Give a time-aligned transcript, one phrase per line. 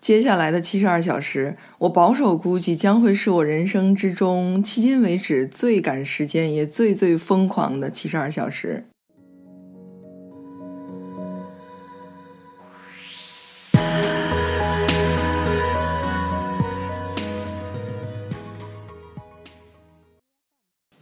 [0.00, 8.84] 接下来的七十二小时，我保守估计将会是我人生之中迄今为止最赶时间也最最疯狂的七十二小时。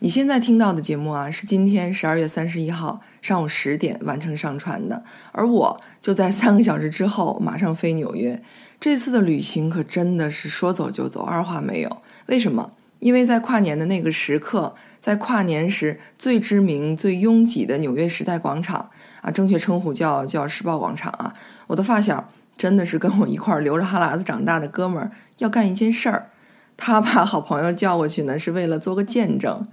[0.06, 5.02] 你现在听到的节目啊，是今天十二月三十一号上午十点完成上传的，
[5.32, 8.40] 而我就在三个小时之后马上飞纽约。
[8.78, 11.90] 这次的旅行可真的是说走就走，二话没有。
[12.26, 12.70] 为什么？
[13.00, 18.88] 因为在跨年的那个时刻，在跨年时最知名、最拥挤的纽约时代广场
[19.22, 21.34] 啊，正确称呼叫叫时报广场啊。
[21.66, 26.30] 我的发小真的是跟我一块儿流着哈喇子长大的哥们儿，要干一件事儿，
[26.76, 29.66] 他把好朋友叫过去呢，是为了做个见证。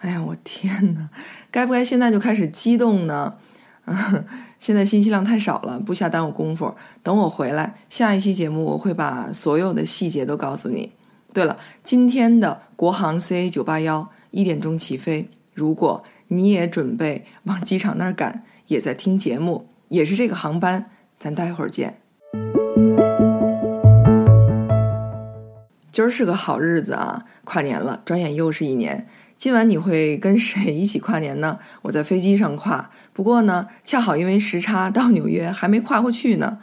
[0.00, 1.08] 哎呀，我天哪！
[1.50, 3.34] 该不该现在就开始激动呢？
[3.86, 4.24] 嗯
[4.58, 6.74] 现在信息量太少了，不瞎耽误功夫。
[7.02, 10.92] 等我回来，下一期节目我会把所有的细节都告诉你。
[11.32, 22.00] 对了，今天的国航 CA 九八幺一点钟起飞，如果你也准备往机场那儿赶，也在听节目，也是这个航班，咱待会儿见。
[25.92, 29.06] 今儿是个好日子啊，跨年了，转眼又是一年。
[29.38, 31.58] 今晚你会跟谁一起跨年呢？
[31.82, 36.58] 我在飞机上跨，不过呢，恰好因为时差到纽约还没跨过去呢。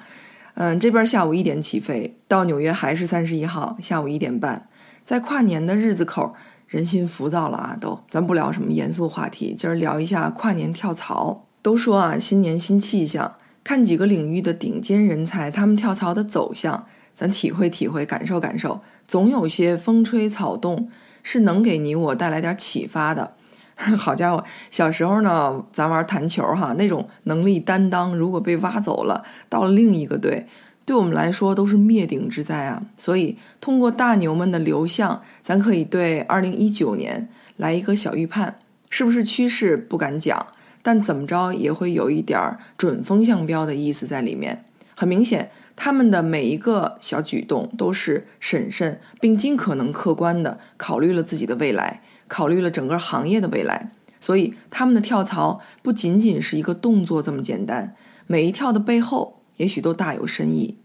[0.56, 4.68] 嗯，这边下午一点起飞，到纽约还是三十一号下午一点半。
[5.04, 6.34] 在跨年的日子口，
[6.68, 7.78] 人心浮躁了啊！
[7.80, 11.46] 都，咱不聊什么严肃话题，今儿聊一下跨年跳槽。
[11.62, 20.90] 都说啊，新年新气象，看几个领域的顶尖人才，他们跳槽的走向，咱体会体会，感受感受，总有些风吹草动。
[21.24, 23.34] 是能给你我带来点启发的。
[23.98, 30.46] 好家伙，小时候呢，咱玩弹球哈，那种能力担当，如果被挖走了，到了另一个队，
[30.86, 32.84] 对我们来说都是灭顶之灾啊。
[33.00, 37.28] 所以，通过大牛们的流向，咱可以对二零一九年
[37.58, 38.60] 来一个小预判，
[38.92, 40.46] 是不是趋势不敢讲，
[40.84, 44.64] 但怎么着也会有一点准风向标的意思在里面。
[44.96, 45.50] 很明显。
[45.76, 57.96] 他们的每一个小举动都是审慎并尽可能客观的考虑了自己的未来，考虑了整个行业的未来，所以他们的跳槽不仅仅是一个动作这么简单，
[58.28, 60.78] 每一跳的背后也许都大有深意。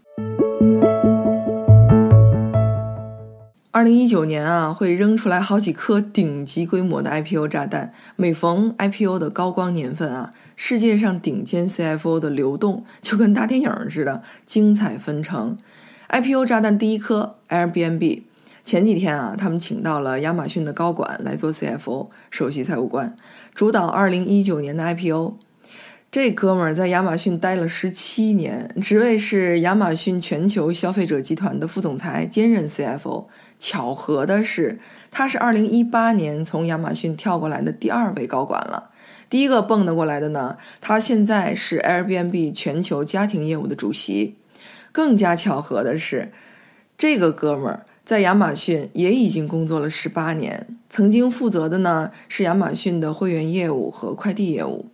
[3.71, 7.93] 二零一九年啊，会扔出来好几颗顶级规模的 IPO 炸弹。
[8.17, 10.31] 每逢 IPO 的高光年份啊，
[10.61, 15.57] 世界上顶尖 CFO 的流动就跟大电影似的，精彩纷呈。
[16.09, 18.23] IPO 炸弹第一颗，Airbnb。
[18.65, 23.15] 前几天啊，他们请到了亚马逊的高管来做 CFO 首席财务官，
[23.55, 25.35] 主导二零一九年的 IPO。
[26.11, 33.27] 这哥们儿在亚马逊待了十七年，职位是亚马逊全球消费者集团的副总裁，兼任 CFO。
[33.57, 34.77] 巧合的是，
[35.09, 38.88] 他是二零一八年从亚马逊跳过来的第二位高管了。
[39.29, 44.35] 第一个蹦跶过来的呢，他现在是 Airbnb 全球家庭业务的主席。
[44.91, 46.31] 更加巧合的是，
[46.97, 54.87] 这个哥们儿在亚马逊也已经工作了十八年，曾经负责的呢是亚马逊的会员业务和快递业务。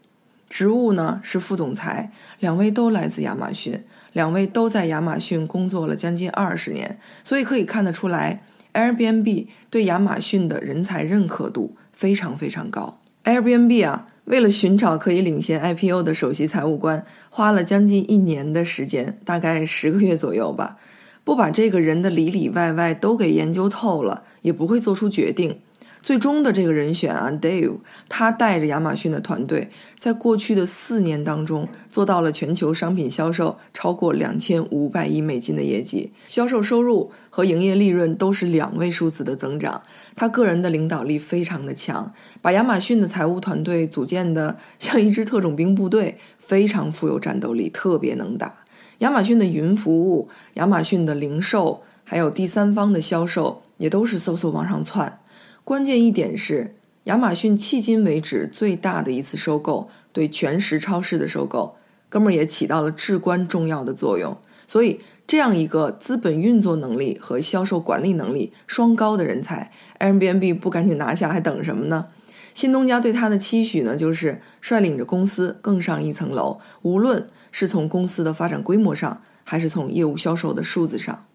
[0.50, 8.44] 职务呢是副总裁，两位都来自亚马逊，两位都在亚马逊工作了将近二十年，所以可以看得出来
[8.74, 13.00] ，Airbnb 对亚马逊的人才认可度非常非常高。
[13.24, 20.78] Airbnb 啊，为了寻找可以领先 IPO 的首席财务官，花了将近一年的时间，大概十个月左右吧，
[21.24, 25.60] 不把这个人的里里外外都给研究透了，也不会做出决定。
[26.06, 27.78] 最终的这个人选啊，Dave，
[28.08, 39.82] 他带着亚马逊的团队，在过去的四年当中，做到了全球商品销售超过两千五百亿美金的业绩，销售收入和营业利润都是两位数字的增长。
[40.16, 48.54] 他个人的领导力非常的强，把亚马逊的财务团队组建的像一支特种兵部队，非常富有战斗力，特别能打。
[49.00, 55.18] 亚马逊的云服务、亚马逊的零售，还有第三方的销售，也都是嗖嗖往上窜。
[55.66, 56.76] 关键一点是，
[57.06, 61.76] 亚马逊迄今为止最大的一次收购，对全食超市的收购，
[62.08, 64.38] 哥们儿也起到了至关重要的作用。
[64.68, 72.06] 所以，这样一个资本运作能力和销售管理能力双高的人才，Airbnb 不赶紧拿下还等什么呢？
[72.54, 81.26] 新东家对他的期许呢，就是率领着公司更上一层楼，无论是从公司的发展规模上，还是从业务销售的数字上。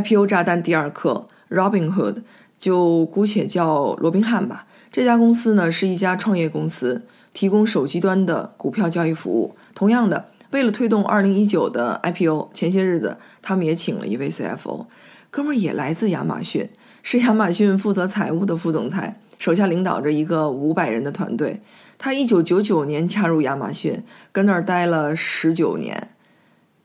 [0.00, 2.22] IPO 炸弹第二课，Robinhood
[2.56, 4.66] 就姑且叫罗宾汉吧。
[4.92, 9.56] 这家公司呢是一家创业公司，提供手机端的股票交易服务。
[9.74, 14.86] 同样的，为了推动二零一九的 IPO，前些日子他们也请了一位 CFO，
[15.30, 16.68] 哥们儿也来自亚马逊，
[17.02, 21.60] 是亚马逊负责财务的副总裁，手下领导着一个五百人的团队。
[21.98, 26.10] 他一九九九年加入亚马逊，跟那儿待了十九年。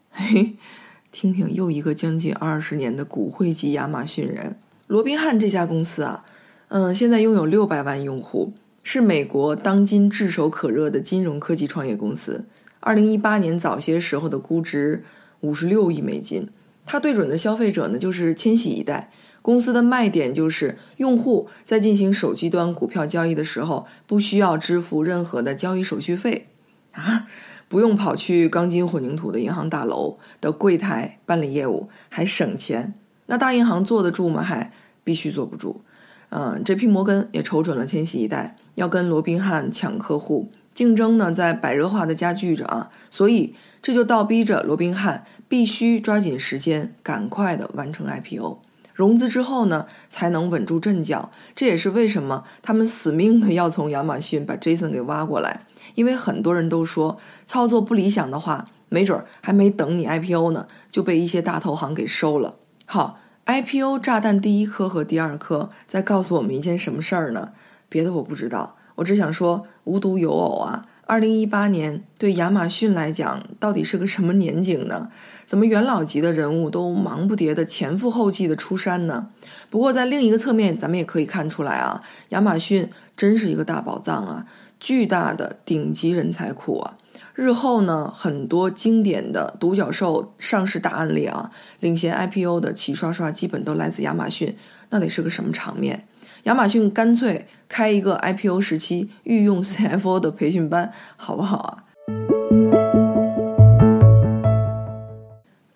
[0.10, 0.56] 嘿，
[1.14, 4.58] 听听又一个将近二十年的骨灰级亚马逊人。
[4.88, 6.26] 罗宾汉这家公司啊，
[6.70, 8.52] 嗯，现在拥有六百万用户，
[8.82, 12.46] 是美国当今炙手可热的金融科技创业公司。
[12.80, 15.04] 二零一八年早些时候的估值
[15.42, 16.50] 五十六亿美金。
[16.84, 19.12] 它对准的消费者呢，就是千禧一代。
[19.44, 26.48] 公司的卖点就是，用户在进行手机端股票交易的时候，不需要支付任何的交易手续费，
[26.94, 27.28] 啊，
[27.74, 32.94] 不用跑去钢筋混凝土的银行大楼的柜台办理业务，还省钱。
[33.26, 34.44] 那大银行坐得住吗？
[34.44, 34.72] 还
[35.04, 35.82] 必须坐不住。
[36.30, 36.86] 嗯，J.P.
[36.86, 48.60] 摩根也瞅准了千禧一代，要跟罗宾汉抢客户，竞争呢在白热化的加剧着啊，所以这就倒逼着罗宾汉必须抓紧时间，赶快的完成 IPO。
[48.94, 51.32] 融资之后呢，才能稳住阵脚。
[51.56, 55.62] 这也是为什么他们死命的要从亚马逊把 Jason 给挖过来。
[55.96, 62.56] 因为很多人都说，操作不理想的话，没准儿还没等你 IPO 呢，就被一些大投行给收了。
[62.86, 67.50] 好，IPO 炸弹第一颗和第二颗在告诉我们一件什么事儿呢？
[67.90, 70.86] 别的我不知道，我只想说，无独有偶啊。
[71.06, 75.10] 二零一八年对亚马逊来讲，到底是个什么年景呢？
[75.46, 79.28] 怎么元老级的人物都忙不迭的前赴后继的出山呢？
[79.70, 84.46] 不过在另一个侧面，咱们也可以看出来啊，亚马逊真是一个大宝藏啊，
[84.84, 86.98] 巨大的顶级人才库啊！
[87.36, 91.50] 日后呢，很多经典的独角兽上市大案例啊，
[91.80, 94.58] 领衔 IPO 的齐刷刷，基本都来自亚马逊，
[94.90, 96.06] 那得是个什么场面？
[96.44, 101.86] 亚马逊干脆开一个 IPO 时期御用 CFO 的培训班，好不好啊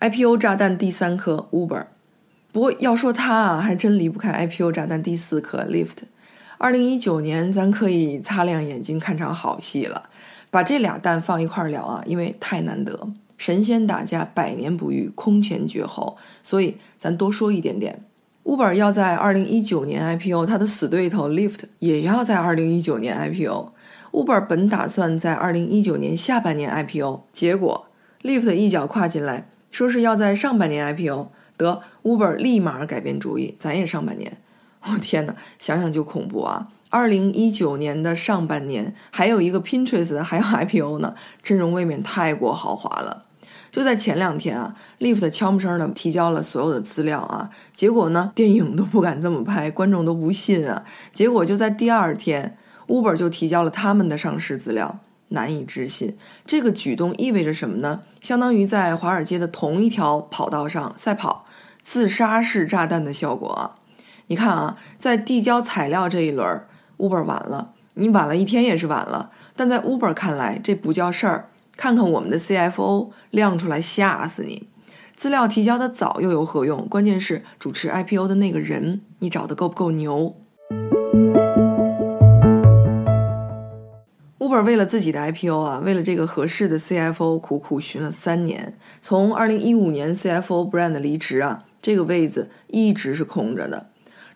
[0.00, 1.86] ？IPO 炸弹第三颗 Uber，
[2.52, 5.96] 不过要说它啊，还真离不开 IPO 炸弹第四颗 Lift。
[6.58, 10.10] 二零一九年，咱可以擦亮眼睛看场好戏了。
[10.50, 18.02] 把这俩蛋放一块聊啊，因为太难得，神仙打架百年不遇，空前绝后，所以咱多说一点点。
[18.42, 23.72] Uber 要在二零一九年 IPO，它的死对头 Lyft 也要在二零一九年 IPO。
[24.10, 27.86] Uber 本打算在二零一九年下半年 IPO，结果
[28.22, 31.28] Lyft 一脚跨进来，说是要在上半年 IPO。
[31.58, 34.38] 得 Uber 立马改变主意，咱也上半年。
[34.92, 36.68] 我 天哪，想想就恐怖啊！
[36.90, 43.24] 二零一九年的上半年还有一个 Pinterest 还要 IPO 呢，阵容未免太过豪华了。
[43.70, 50.82] 就在前两天啊，Lyft 悄没声的提交了所有的资料啊，结果呢，电影都不敢这么拍，观众都不信啊。
[51.12, 52.56] 结果就在第二天
[52.86, 56.16] ，Uber 就提交了他们的上市资料，难以置信。
[56.46, 58.00] 这个举动意味着什么呢？
[58.22, 61.44] 相当于在华尔街的同一条跑道上赛跑，
[61.82, 63.77] 自杀式炸弹的效果啊！
[64.30, 66.62] 你看啊，在递交材料这一轮
[66.98, 71.48] ，Uber 晚了，你晚了一天也是晚了，但在 Uber 看来，这不叫事儿。
[71.76, 74.68] 看看我们的 CFO 亮出来吓死你！
[75.16, 76.86] 资料提交的早又有何用？
[76.88, 80.34] 关键是主持 IPO 的那个人，你找的够不够牛
[84.38, 88.76] ？Uber 为了自己的 IPO 啊，为了这个合适的 CFO 苦苦寻了三年。
[89.00, 93.87] 从2015年 CFO Brand 离职啊，这个位子一直是空着的。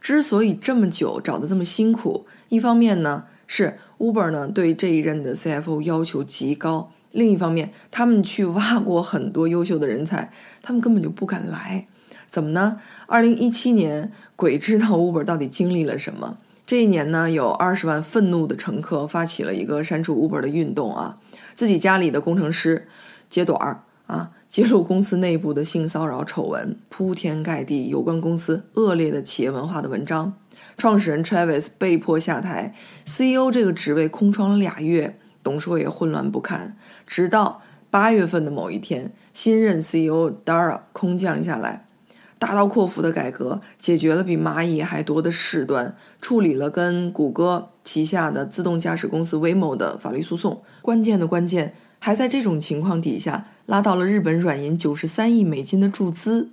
[0.02, 6.90] 之所以这么久找的这么辛苦，一方面呢是 Uber 呢对这一任的 CFO 要求极高。
[7.12, 11.86] 另一方面，他们去挖过很多优秀的人才，他们根本就不敢来。
[12.28, 12.80] 怎么呢？
[13.06, 16.38] 二零一七年，鬼知道 Uber 到底经历了什么。
[16.64, 21.18] 这一年呢，有二十万愤怒的乘客发起了一个删除 Uber 的运动啊！
[21.54, 22.88] 自己家里的工程师
[23.28, 30.34] 揭短儿啊，揭露公司内部的性骚扰丑闻，铺天盖地有关公司恶劣的企业文化的文章。
[30.76, 32.74] 创始人 Travis 被迫下台
[33.06, 35.18] ，CEO 这个职位空窗了俩月。
[35.42, 41.86] 董事会也混乱不堪，直到八月份的某一天，新任 CEO Dara 空降下来，
[42.38, 50.60] 大刀阔斧的改革，解决了比蚂蚁还多的事端，处理了跟谷歌旗下的自动驾驶公司 Waymo 的法律诉讼。
[50.82, 56.50] 关键的关键还在这种情况底下，拉到了日本软银九十三亿美金的注资。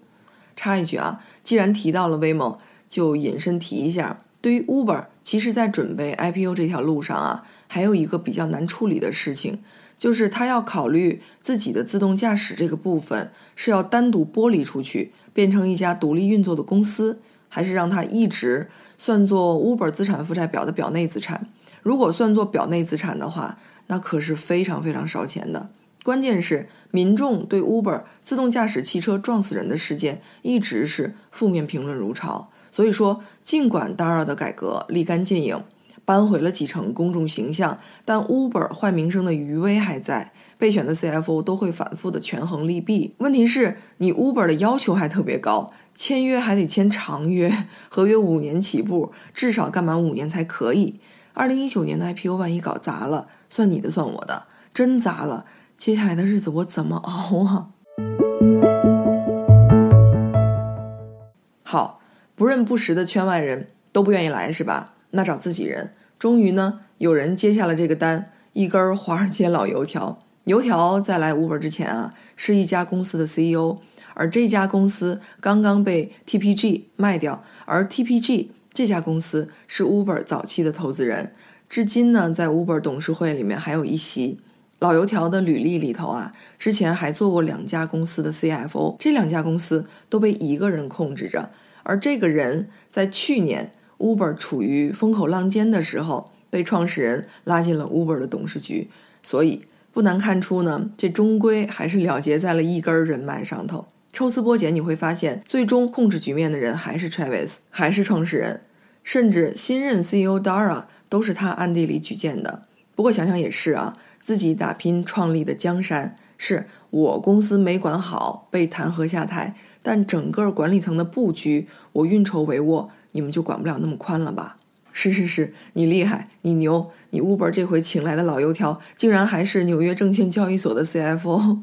[0.56, 2.56] 插一句啊，既然提到了威猛
[2.88, 4.20] 就引申提一下。
[4.42, 9.58] 对于 Uber，其实，在准备 IPO 这条路上啊，还有一个比较难处理的事情，
[9.98, 21.50] 就是他要考虑自己的自动驾驶这个部分是要单独剥离出去，变成一家独立运作的公司，还是让它一直算作 Uber 资产负债表的表内资产。
[21.82, 23.58] 如果算作表内资产的话，
[23.90, 25.70] 那可是非常非常烧钱的。
[26.02, 32.50] 关键是民众对 Uber 自动驾驶汽车撞死人的事件一直是负面评论如潮。
[32.72, 35.62] 所以说，尽管 Dara 的改革立竿见影，
[36.06, 40.32] 扳回了几成公众形象，但 Uber 坏名声的余威还在。
[40.58, 43.16] 备选的 CFO 都会反复的权衡利弊。
[43.18, 51.00] 问题是，你 Uber 的要求还特别高，签约还得签长约，合约五年起步，至少干满五年才可以。
[51.34, 57.70] 二零一九年的 IPO 万一搞砸了，算你的算我的，真砸了，接下来的日子我怎么熬啊？
[61.64, 62.02] 好，
[62.36, 64.94] 不认不识的圈外人都不愿意来是吧？
[65.12, 65.94] 那找自己人。
[66.18, 70.20] 终于呢，有人接下了这个单，一根华尔街老油条。
[70.46, 73.78] 油条在来 Uber 之前啊，是一家公司的 CEO，
[74.16, 81.34] 而这家公司刚刚被 TPG 卖掉，而 TPG 这家公司是 Uber 早期的投资人，
[81.70, 84.40] 至今呢，在 Uber 董事会里面还有一席。
[84.80, 91.52] 老油条的履历里头啊，之前还做过两家公司的 CFO，这两家公司都被一个人控制着，
[91.84, 98.90] 而这个人在去年 Uber 处于风口浪尖的时候，被创始人拉进了 Uber 的董事局，
[99.22, 99.64] 所以。
[99.92, 103.88] 不难看出呢，这终归还是了结在了一根人脉上头。
[104.14, 108.62] 抽丝剥茧，你会发现，最终控制局面的人还是 Travis，还是创始人，
[109.04, 112.64] 甚至新任 CEO Dara 都是他暗地里举荐的。
[112.96, 124.58] 不过想想也是啊，自己打拼创立的江山，是我公司没管好被弹劾下台，但整个管理层的布局我运筹帷幄，你们就管不了那么宽了吧？
[124.92, 131.60] 是是是，你厉害，你牛，你 Uber 这回请来的老油条，竟然还是纽约证券交易所的 CFO，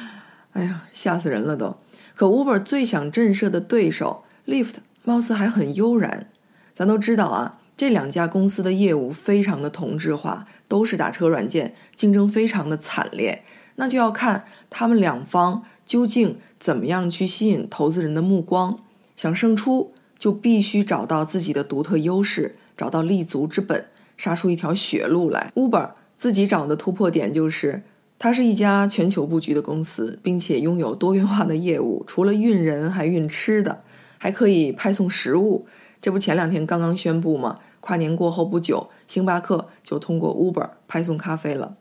[0.54, 1.76] 哎呀，吓死人了都！
[2.14, 6.28] 可 Uber 最想震慑的对手 Lyft，貌似还很悠然。
[6.72, 13.44] 咱都知道啊，这两家公司的业务非常的同质化，都是打车软件，竞争非常的惨烈。
[13.76, 18.80] 那就要看他们两方究竟怎么样去吸引投资人的目光。
[19.14, 22.56] 想胜出，就必须找到自己的独特优势。
[22.76, 25.52] 找到立足之本，杀出一条血路来。
[25.54, 27.82] Uber 自己找的突破点就是，
[28.18, 33.82] 它是一家全球布局的公司，并且拥有多元化的业务，除了运人还运吃的，
[34.18, 35.66] 还可以派送食物。
[36.00, 37.58] 这不前两天刚刚宣布吗？
[37.80, 41.76] 跨年过后不久，星巴克就通过 Uber 派送咖啡了。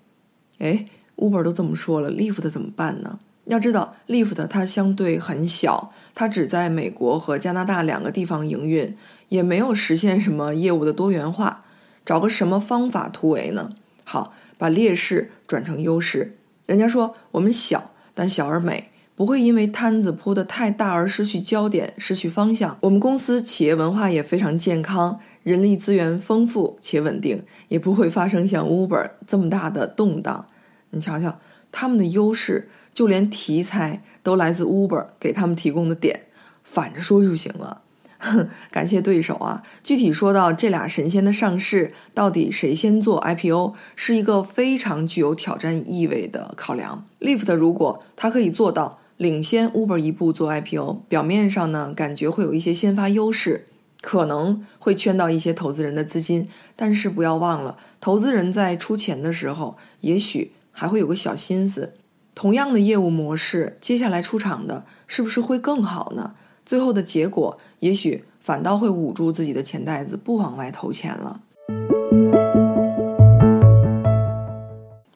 [0.60, 0.86] 哎
[1.16, 3.20] ，Uber 都这么说了，Lyft 怎么办呢？
[3.46, 8.96] 要知道，Lyft 它相对很小，它只在美国和加拿大两个地方营运。
[9.30, 11.66] 也没有实现什么业务的多元化，
[12.06, 13.72] 找个什么方法突围呢？
[14.06, 16.38] 好，把劣势转成优势。
[16.66, 22.78] 人家说我们小，但小而美，不会因为摊子铺得太大而失去焦点、失去方向。
[22.80, 30.46] 我们公司企业文化也非常健康，人力资源丰富且稳定，也不会发生像 Uber 这么大的动荡。
[30.90, 31.40] 你瞧瞧，
[31.72, 36.24] 他们的优势，就连题材都来自 Uber 给他们提供的点，
[36.66, 37.84] 反着说就行了。
[38.20, 39.64] 哼 感谢对手啊！
[39.82, 47.06] 具体说到这俩神仙的上市，到底谁先做 IPO，是一个非常具有挑战意味的考量。
[47.22, 53.64] Lyft 如果它可以做到领先 Uber 一步做 IPO，表面上呢感觉会有一些先发优势，
[54.02, 56.48] 可能会圈到一些投资人的资金。
[56.76, 61.94] 但是不要忘了，投资人在出钱的时候，也许还会有个小心思。
[62.36, 66.36] 同样的业务模式，接下来出场的是不是会更好呢？
[66.66, 71.42] 最后的结果，也许反倒会捂住自己的钱袋子，不往外投钱了。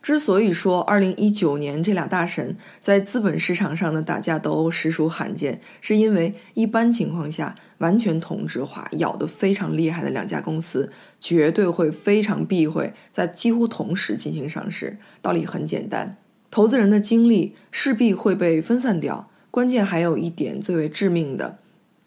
[0.01, 14.97] 之所以说二零一九年这俩大神在资本市场上的打架斗殴实属罕见，是因为一般情况下，完全同质化、咬得非常厉害的两家公司，绝对会非常避讳在几乎同时进行上市。
[15.21, 16.17] 道理很简单，
[16.49, 19.29] 投资人的精力势必会被分散掉。
[19.51, 21.59] 关键还有一点最为致命的，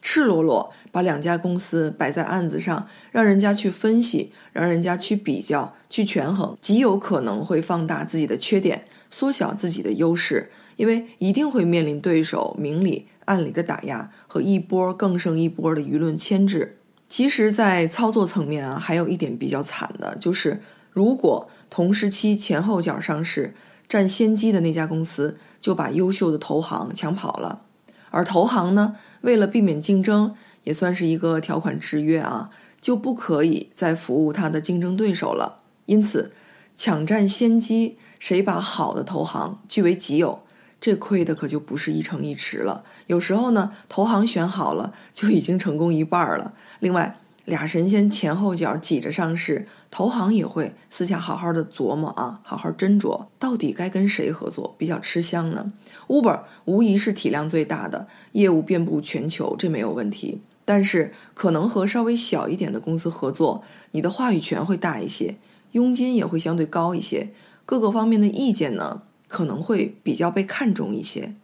[0.03, 16.79] 赤裸裸把两家公司摆在案子上，让人家去分析，让人家去比较、去权衡，极有可能会放大自己的缺点，缩小自己的优势，因为一定会面临对手明里暗里的打压和一波更胜一波的舆论牵制。
[17.09, 20.61] 其实，在操作层面啊，还有一点比较惨的，就是
[20.93, 23.55] 如果同时期前后脚上市。
[23.87, 27.61] 占先机的那家公司就把优秀的投行抢跑了，
[28.09, 35.63] 而投行呢，为了避免竞争，也算是一个条款制约啊，就不可以再服务他的竞争对手了。
[35.87, 36.33] 因此，
[36.75, 40.41] 抢占先机，谁把好的投行据为己有，
[40.81, 42.85] 这亏的可就不是一成一池了。
[43.07, 46.55] 有时候呢，投行选好了就已经成功一半了。
[46.81, 55.71] 另外，俩神仙前后脚挤着上市，投行也会私下好好的琢磨啊，好好斟酌，到底该跟谁合作比较吃香呢
[56.09, 60.41] ？Uber 无疑是体量最大的，业务遍布全球，这没有问题。
[60.65, 65.37] 但是可能和稍微小一点的公司合作，你的话语权会大一些，
[65.73, 67.31] 佣金也会相对高一些，
[67.67, 71.35] 各个方面的意见呢可能会比较被看重一些。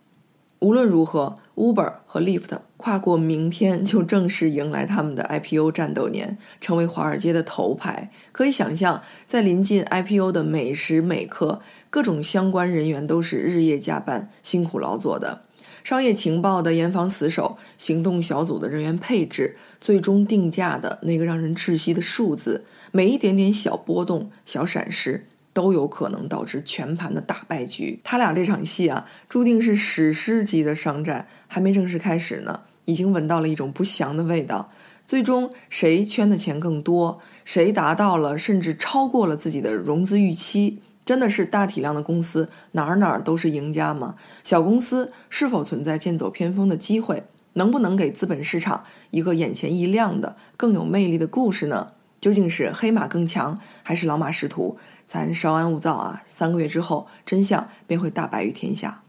[0.61, 8.11] 无论如何，Uber 和 Lyft 跨过明天就正式迎来他们的 IPO 战斗年，成为华尔街的头牌。
[8.31, 15.45] 可以想象，在临近 IPO 的每时每刻，各种相关人员都是日夜加班、辛苦劳作的。
[15.85, 25.27] 商业情报的严防死守，行动小组的人员配置，最终定价的那个让人窒息的数字，每一点点小波动、小闪失。
[25.53, 27.99] 都有可能导致全盘的大败局。
[28.05, 34.71] 他俩这场戏啊，注定是史诗级的商战，还没正式开始呢，已经闻到了一种不祥的味道。
[35.05, 40.79] 最终谁圈的钱更多，谁达到了甚至超过了自己的融资预期，
[41.11, 44.15] 真的是大体量的公司哪儿哪儿都是赢家吗？
[44.45, 47.25] 小公司是否存在剑走偏锋的机会？
[47.55, 51.95] 能不能给资本市场一个眼前一亮的、更有魅力的故事呢？
[52.21, 54.79] 究竟是黑马更强，还是老马识途？
[55.09, 56.23] 咱稍安勿躁啊！
[56.27, 59.03] 三个月之后，真相便会大白于天下。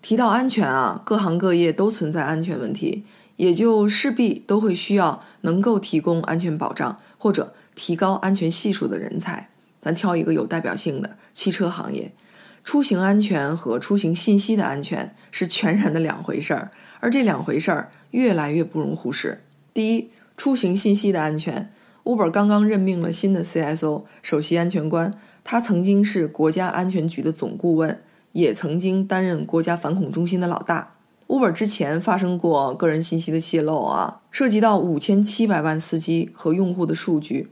[0.00, 3.04] 提到安全啊，各行各业都存在安全问题，
[3.36, 9.48] 也就势必都会需要能够提供安全保障或者提高安全系数的人才。
[9.80, 12.12] 咱挑一个有代表性的汽车行业，
[12.64, 19.44] 出行安全和出行信息的安全是全然的两回事儿，而这两回事儿越来越不容忽视。
[19.72, 21.70] 第一，出行信息的安全。
[22.02, 30.94] Uber 刚刚任命了新的 CSO 首席安全官，他曾经是国家安全局的总顾问，也曾经担任国家反恐中心的老大。
[31.28, 37.50] Uber 之前发生过个人信息的泄露啊，涉及到五千七百万司机和用户的数据。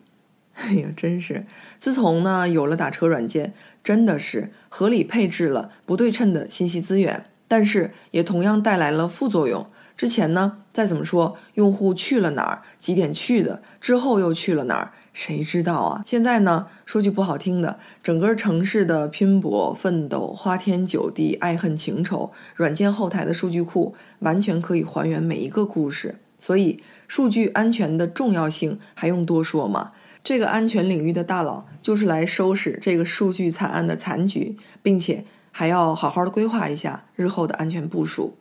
[0.56, 1.44] 哎呀，真是！
[1.78, 3.52] 自从呢有了打车软件，
[3.84, 9.66] 真的是合理配置了不对称的信息资源，但是也同样带来了副作用。
[9.96, 16.02] 之前呢，再怎么说，用户去了哪儿，几点去的，之后又去了哪儿，谁知道啊？
[16.04, 26.16] 现在呢，说句不好听的，整个城市的拼搏、奋斗、花天酒地、爱恨情仇，软件后台的数据库完全可以还原每一个故事。
[26.38, 29.92] 所以，数据安全的重要性还用多说吗？
[30.26, 38.36] 这个安全领域的大佬就是来收拾这个数据惨案的残局，并且还要好好的规划一下日后的安全部署。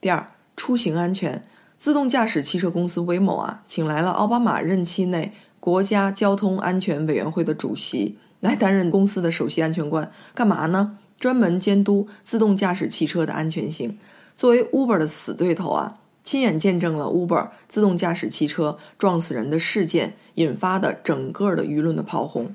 [0.00, 0.26] 第二。
[0.56, 1.40] 出行安全，
[1.76, 10.98] 自动驾驶汽车公司威某啊，请来了奥巴马任期内国家交通安全委员会的主席来担任公司的首席安全官，干嘛呢？
[11.20, 13.96] 专门监督自动驾驶汽车的安全性。
[14.36, 22.52] 作为 Uber 的死对头啊，亲眼见证了 Uber 自动驾驶汽车撞死人的事件引发的整个的舆论的炮轰。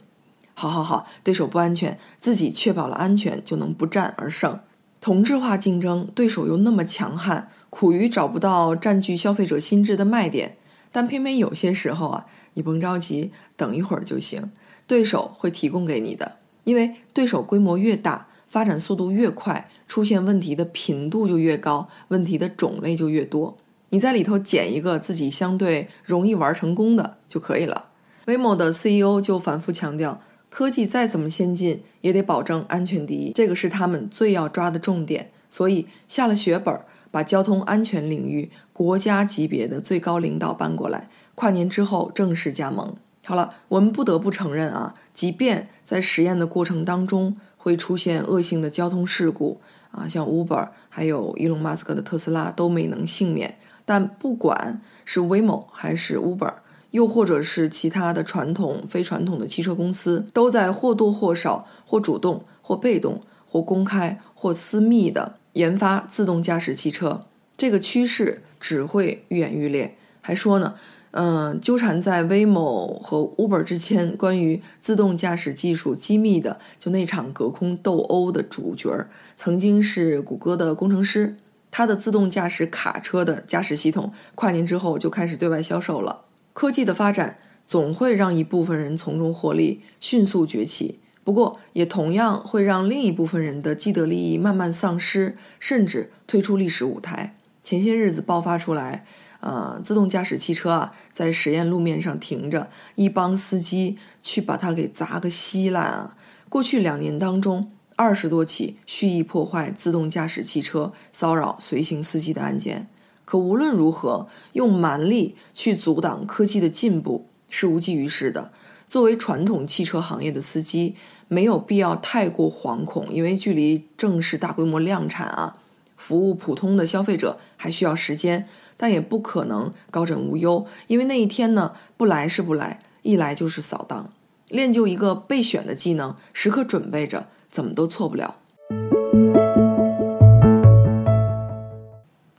[0.54, 4.60] 好好好，对手不安全，自己确保了安全就能不战而胜。
[5.02, 10.56] 同质化竞争，对手又那么强悍，苦于找不到占据消费者心智的卖点。
[10.92, 14.52] 但偏偏有些时候啊，你甭着急，等一会儿就行。
[14.86, 16.34] 对手会提供给你的，
[16.66, 23.58] 因为对手规模越大，发展速度越快，出现问题的频度就越高，问题的种类就越多。
[23.94, 27.90] 你在里头捡一个自己相对容易玩成功的就可以了。
[28.26, 30.20] Waymo 的 CEO 就反复强调。
[30.50, 35.30] 科技再怎么先进，也得保证安全第一，这个是他们最要抓的重点。
[35.48, 36.76] 所以下了血本，
[37.12, 42.96] 把交通安全领域国家级别的最高领导搬过来，跨年之后正式加盟。
[43.24, 49.60] 好了，我们不得不承认啊，即便在实验的过程当中会出现恶性的交通事故
[49.92, 56.54] 啊，像 Uber 还有伊隆马斯克的特斯拉都没能幸免，但不管是 Waymo 还是 Uber。
[56.92, 67.22] 又或者是其他的传统、非传统的汽车公司，都在或多或少、或主动、或被动、或公开、或私密的研发自动驾驶汽车。
[67.58, 69.96] 这个趋势只会愈演愈烈。
[70.22, 70.76] 还说呢，
[71.10, 81.36] 嗯，纠缠在 Waymo 和 Uber 之间关于自动驾驶技术机密的，就那场隔空斗殴的主角，曾经是谷歌的工程师。
[81.76, 86.26] 它的自动驾驶卡车的驾驶系统，跨年之后就开始对外销售了。
[86.54, 91.00] 科技的发展总会让一部分人从中获利，迅速崛起。
[91.24, 97.36] 不过，也同样会让另一部分人的既得利益慢慢丧失，甚至退出历史舞台。
[97.64, 99.04] 前些日子爆发出来，
[99.40, 106.16] 呃，自动驾驶汽车啊，在实验路面上停着，一帮司机去把它给砸个稀烂啊！
[106.50, 112.88] 过去两年当中，二十多起蓄意破坏自动驾驶汽车、骚扰随行司机的案件。
[113.26, 118.52] 可无论如何，用蛮力去阻挡科技的进步是无济于事的。
[118.88, 120.96] 作为传统汽车行业的司机，
[121.28, 125.58] 没有必要太过惶恐，因为距离正式大规模量产啊，
[125.96, 128.48] 服务普通的消费者还需要时间。
[128.76, 134.10] 但也不可能高枕无忧，因为那一天呢，不来是不来，一来就是扫荡。
[134.50, 138.34] 练就一个备选的技能，时刻准备着，怎么都错不了。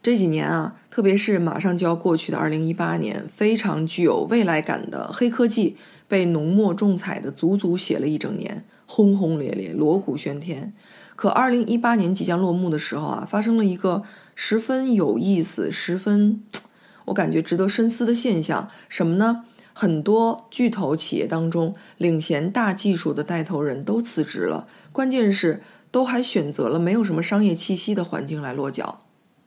[0.03, 5.77] 这几年啊，特别是马上就要过去的二零一八年，非常具有未来感的黑科技
[6.09, 10.73] 被浓墨重彩的足足写了一整年，轰轰烈烈，锣鼓喧天。
[11.15, 14.03] 可二零一八年即将落幕的时候啊，发生了一个
[14.35, 16.43] 十分有意思、十分
[17.07, 19.45] 我感觉值得深思的现象，什么呢？
[19.77, 29.01] 很多巨头企业当中，领衔大技术的带头人都辞职了，关键是都还选择了没有什么商业气息的环境来落脚。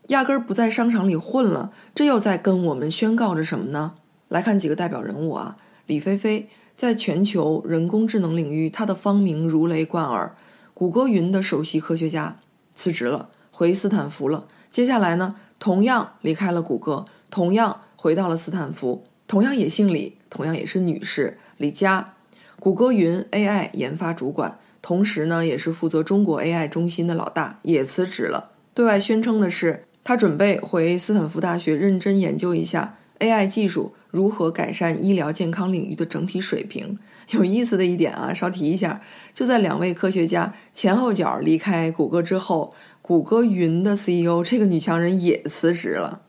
[0.09, 3.93] 压根儿不在商场里混了，这又在跟我们宣告着什么呢？
[4.27, 10.35] 来看几个代表人物啊，李飞飞在全球人工智能领域，他的芳名如雷贯耳，
[10.73, 12.37] 谷歌云的首席科学家
[12.75, 14.45] 辞职了，回斯坦福了。
[14.69, 22.13] 接下来呢，同样离开了谷歌，同样回到了斯坦福，同样也姓李，同样也是女士，李佳，
[22.59, 29.83] 谷歌云 AI 研发主管，同时呢也是负责中国 AI 中心的老大，也辞职了，对外宣称的是。
[30.03, 36.97] 他准备回斯坦福大学认真研究一下 AI 技术如何改善医疗健康领域的整体水平。
[37.31, 39.01] 有意思的一点啊，稍提一下，
[39.33, 46.21] 就在两位科学家前后脚离开谷歌之后，谷歌云的 CEO 这个女强人也辞职了。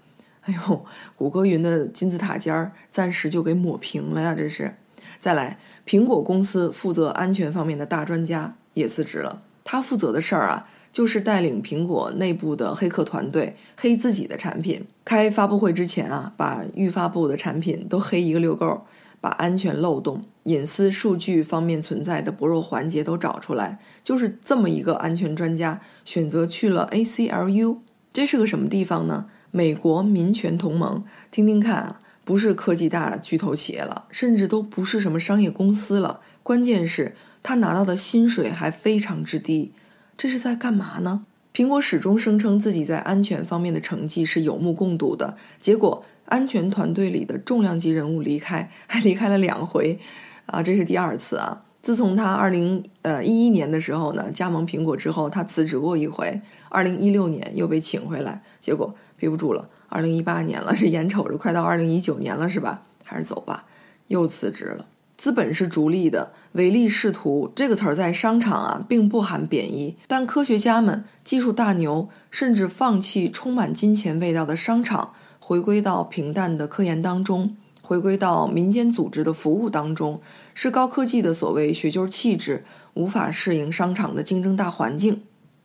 [0.42, 0.84] 哎呦，
[1.16, 4.34] 谷歌云的金字塔尖儿暂时就给抹平了呀！
[4.34, 4.74] 这是。
[5.20, 10.68] 再来，苹果公司负责安全方面的大专家也辞职了，他负责的事儿啊。
[10.90, 18.86] 就是带领苹果内部的黑客团队黑自己的产品，开发布会之前啊，把预发布的产品都黑一个溜够，
[19.20, 23.78] 把安全漏洞、隐私数据方面存在的薄弱环节都找出来。
[24.02, 27.76] 就是这么一个安全专家，选择去了 ACLU，
[28.10, 29.26] 这是个什么地方呢？
[29.50, 31.04] 美国民权同盟。
[31.30, 36.20] 听听看啊，不是科技大巨头企业了，甚至都不是什么商业公司了。
[36.42, 39.72] 关键是，他拿到的薪水还非常之低。
[40.16, 41.24] 这是在干嘛呢？
[41.54, 49.98] 苹果始终声称自己在安全方面的成绩是有目共睹的，结果安全团队里的重量级人物离开，还离开了两回，
[50.46, 51.62] 啊，这是第二次啊！
[51.80, 62.82] 自从他二零呃一一年的时候呢加盟苹果之后，他辞职过一回，二零一六年又被请回来，结果憋不住了，二零一八年了， 这眼瞅着快到二零一九年了，是吧？
[63.04, 63.64] 还是走吧，
[64.08, 64.86] 又辞职了。
[65.16, 69.96] 资本是逐利的，唯利是图这个词儿在商场啊，并不含贬义。
[70.06, 80.20] 但科学家们、技术大牛甚至放弃充满金钱味道的商场，回归到平淡的科研当中，回归到民间组织的服务当中，
[80.60, 85.22] 是高科技的所谓学究气质无法适应商场的竞争大环境。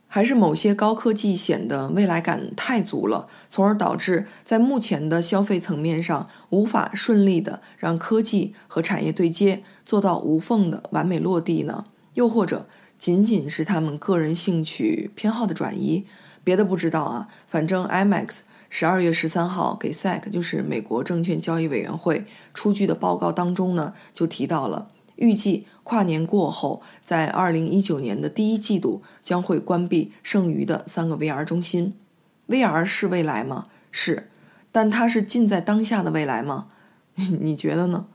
[0.07, 11.85] 还是某些高科技显得未来感太足了，从而导致在目前的消费层面上无法顺利的让科技和产业对接做到无缝的完美落地呢？
[12.13, 12.67] 又或者
[12.99, 16.05] 仅仅是他们个人兴趣偏好的转移？
[16.43, 18.41] 别的不知道啊，反正 IMAX
[18.75, 24.87] 十二月十三号给 SEC，就是美国证券交易委员会出具的报告当中呢，就提到了。
[25.15, 31.93] 预计跨年过后，在二零一九年的第一季度将会关闭剩余的三个 VR 中心。
[32.47, 33.67] VR 是未来吗？
[33.91, 34.27] 是，
[34.71, 36.65] 但它是近在当下的未来吗？
[37.13, 38.07] 你你觉得呢？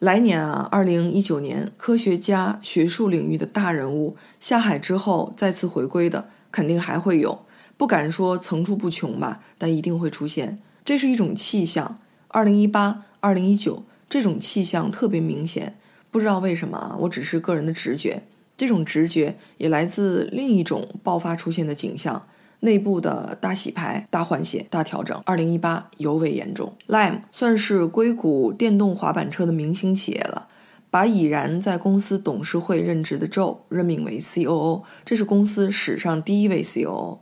[0.00, 7.44] 来年啊，二零一九年，科学家、学术领域的大人物下海之后再次回归的，肯定还会有，
[7.76, 10.60] 不敢说层出不穷吧，但一定会出现。
[10.84, 11.98] 这是一种气象。
[12.28, 13.06] 二零一八。
[13.24, 15.78] 二零一九这种气象特别明显，
[16.10, 18.24] 不知道为什么啊，我只是个人的直觉。
[18.56, 22.26] 这种直觉也来自另一种爆发出现的景象：
[22.58, 25.16] 内部的大洗牌、大换血、大调整。
[25.24, 26.72] 二零一八尤为严重。
[26.88, 30.48] Lime 算是硅谷电动滑板车的明星企业了，
[30.92, 37.18] 把已然在公司董事会任职的 Joe 任命为 COO，这是公司史上第一位 COO。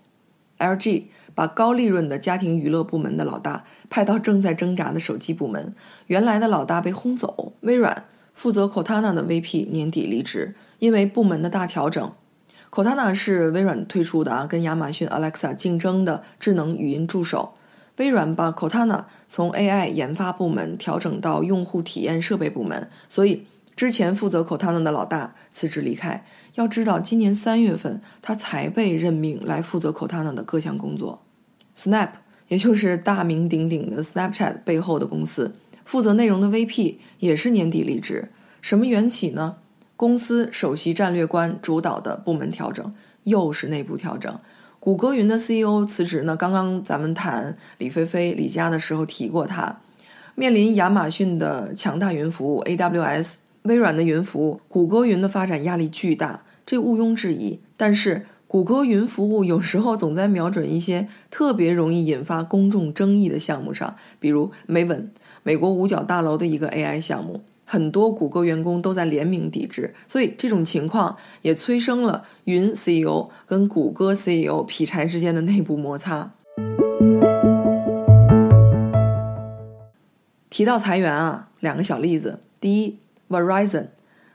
[0.58, 1.04] LG。
[1.32, 5.74] 把高利润的家庭娱乐部门的老大派到正在挣扎的手机部门，
[6.08, 7.52] 原来的老大被轰走。
[7.60, 8.04] 微软
[8.34, 12.12] 负责 Cortana 的 VP 年底离职，因为部门的大调整。
[12.70, 17.54] Cortana 是微软推出的啊，跟亚马逊 Alexa 竞争的智能语音助手。
[17.96, 26.24] 微软把 Cortana 从 AI 研发部门调整到用户体验设备部门，所以之前负责 COTANA 的老大辞职离开。
[26.54, 31.22] 要知道，今年三月份他才被任命来负责 COTANA 的各项工作。
[31.76, 32.10] Snap，
[32.48, 35.54] 也就是大名鼎鼎的 Snapchat 背后的公司，
[35.84, 38.30] 负责内容的 VP 也是年底离职。
[38.60, 39.56] 什么缘起呢？
[39.96, 44.38] 公司首席战略官主导的部门调整，又是内部调整。
[44.78, 46.36] 谷歌云的 CEO 辞职呢？
[46.36, 49.80] 刚刚咱们谈李飞飞、李佳的时候提过他。
[50.34, 53.34] 面临亚马逊的强大云服务 AWS。
[53.62, 57.60] 微软的云服务，谷歌云的发展压力巨大，这毋庸置疑。
[57.76, 65.08] 但是，谷歌云服务有时候总在瞄准一些特别容易引发公众争议的项目上，比如 Maven，
[65.42, 69.94] 美国五角大楼的一个 AI 项目，很多谷歌员工都在联名抵制。
[70.08, 76.32] 所以，这种情况也催生了云 CEO 跟谷歌 CEO 劈柴之间的内部摩擦。
[80.48, 82.96] 提到裁员啊，两个小例子，第一。
[83.30, 83.86] Verizon，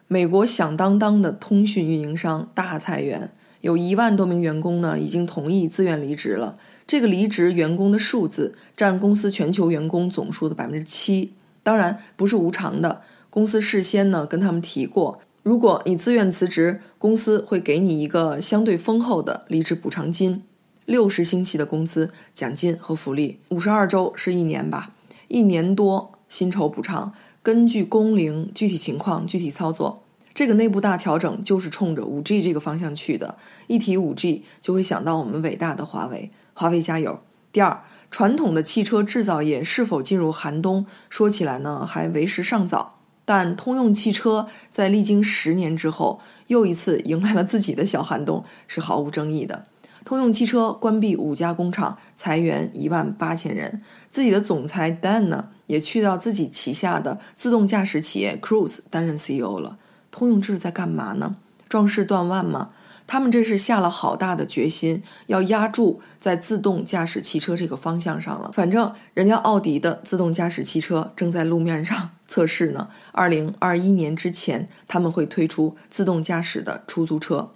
[0.07, 3.29] 美国响当当的通讯运营商大裁员，
[3.59, 6.57] 有一万多名员工呢，已经同意自愿离职了。
[6.87, 11.33] 这个离职员工的数字占公司全球员工总数的百分之七。
[11.61, 20.41] 当然不是无偿的，公司事先呢跟他们提过，如果你自愿辞职，公司会给你一个相对丰厚的离职补偿金，
[20.85, 24.91] 六十星期的工资、奖金和福利，五十二周是一年吧，
[25.27, 27.13] 一年多薪酬补偿。
[27.45, 30.01] 根据工龄、具体情况具体操作，
[30.33, 33.37] 这个内部大调整就是冲着五 G 这个方向去的。
[33.67, 37.19] 一提五 G，就会想到我们伟大的华为，华为加油！
[37.51, 40.87] 第二，传统的汽车制造业是否进入寒冬？
[41.07, 42.97] 说起来呢，还为时尚早。
[43.25, 49.65] 但通用汽车在历经十年之后，又一次迎来了自己的小寒冬，是毫无争议的。
[50.03, 55.49] 通用汽车关闭五家工厂，裁员一万八千人，自己的总裁 Dan 呢？
[55.67, 59.77] 也去到自己旗下的自动驾驶企业 Cruise 担任 CEO 了。
[60.11, 61.35] 通用这是在干嘛呢？
[61.67, 62.69] 壮士断腕吗？
[63.07, 68.51] 他们这是下了好大的决心，要压住在自动驾驶汽车这个方向上了。
[68.51, 72.87] 反正人家奥迪的自动驾驶汽车正在路面上 测试呢。
[73.11, 77.51] 二零二一年之前，他们会推出自动驾驶的出租车。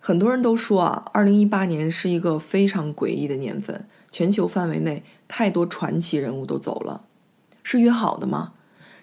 [0.00, 3.86] 很多人都说啊，二零一八年是一个非常诡异的年份。
[4.10, 7.04] 全球范围内太多传奇人物都走了，
[7.62, 8.52] 是约好的吗？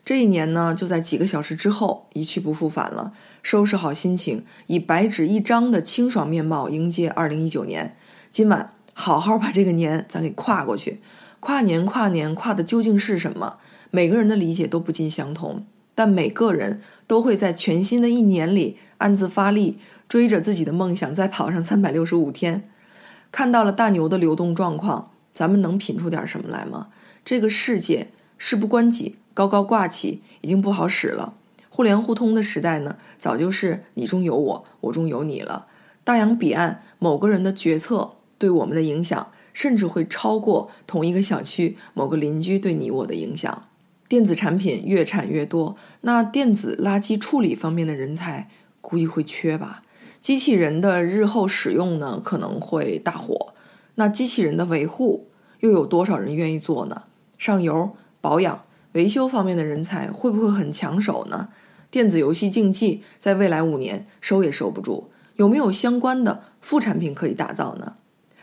[0.03, 3.13] 这一年呢，就在几个小时之后一去不复返了。
[3.41, 7.95] 收拾好心情，以白纸一张的清爽面貌迎接二零一九年。
[8.29, 11.01] 今晚好好把这个年咱给跨过去。
[11.39, 13.57] 跨年，跨年，跨的究竟是什么？
[13.91, 22.69] 每个人的理解都不尽相同，但每个人都会在全新的一年里暗自发力，追着自己的梦想再跑上三百六十五天。
[23.35, 26.87] 看到了大牛的流动状况，咱们能品出点什么来吗？
[27.25, 31.33] 这个世界事不关己，高高挂起已经不好使了。
[31.67, 35.67] 互联互通的时代呢，早就是你中有我，我中有你了。
[36.05, 43.67] 大洋彼岸，某个人的决策对我们的影响，甚至会超过同一个小区某个邻居对你我的影响。
[44.07, 48.47] 电子产品越产越多，那电子垃圾处理方面的人才
[48.79, 49.81] 估计会缺吧。
[50.25, 53.53] 机器人的日后使用呢，可能会大火。
[53.93, 55.27] 那机器人的维护
[55.59, 57.03] 又有多少人愿意做呢？
[57.37, 61.49] 上游、保养、维修方面的人才会不会很抢手呢？
[61.91, 67.97] 电子游戏竞技在未来五年收也收不住，有没有相关的副产品可以打造呢？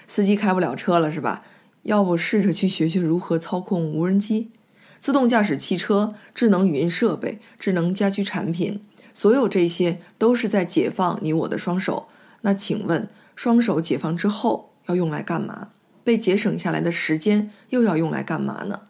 [0.06, 1.42] 司机开不了车了是吧？
[1.82, 4.52] 要不试着去学学如何操控无人机、
[5.00, 8.80] 自动驾驶汽车、智能语音设备、智能家居产品。
[9.14, 12.08] 所有这些都是在解放你我的双手。
[12.42, 15.70] 那请问，双手解放之后要用来干嘛？
[16.04, 18.80] 被节省下来的时间又要用来干嘛呢？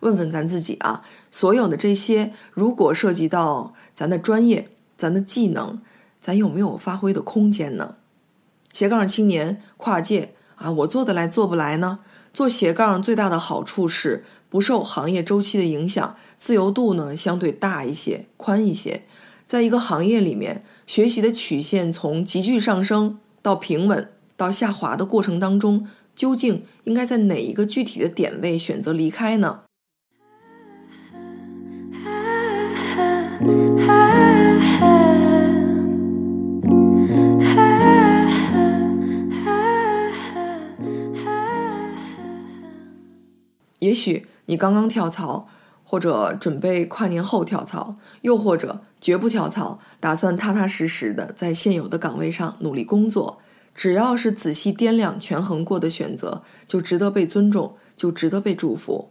[0.00, 1.02] 问问咱自己啊！
[1.30, 5.80] 所有的这些，如果涉及到咱的专业、咱的技能，
[6.20, 7.96] 咱有没有发挥的空间呢？
[8.72, 11.98] 斜杠青年跨界啊，我做得来做不来呢？
[12.32, 19.02] 做斜杠最大的好处是不受行业周期的影响，自由度呢相对大一些、宽一些。
[19.50, 29.62] 在一个行业里面，学习的曲线从急剧上升到平稳到下滑的过程当中，究竟应该在哪一个具体的点位选择离开呢？
[43.80, 45.48] 也许你刚刚跳槽。
[45.90, 53.40] 或者准备跨年后跳槽，又或者绝不跳槽，打算踏踏实实的在现有的岗位上努力工作。
[53.74, 59.10] 只要是仔细掂量、权衡过的选择，就值得被尊重，就值得被祝福。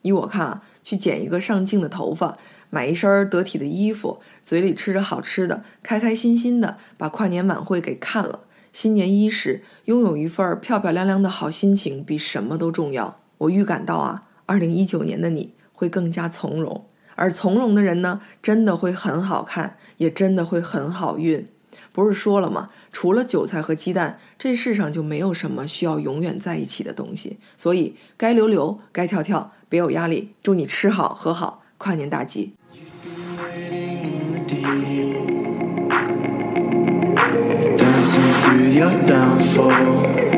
[0.00, 2.38] 依我看啊，去剪一个上镜的头发，
[2.70, 8.44] 买一身得体的衣服，嘴里吃着好吃的，开开心心的把跨年晚会给看了。
[8.72, 13.18] 新年伊始，拥有一份漂漂亮亮的好心情，比什么都重要。
[13.36, 16.84] 我预感到啊，二零一九年的你会更加从容，
[17.16, 21.44] 而从容的人呢，真的会很好看，也真的会很好运。
[21.90, 22.70] 不是说了吗？
[22.92, 27.40] 除了韭菜和鸡蛋，这世上就没有什么需要永远在一起的东西。
[27.56, 30.34] 所以该留留，该跳跳，别有压力。
[30.40, 32.54] 祝你吃好喝好，跨年大吉
[37.74, 40.31] ！Dancing through your downfall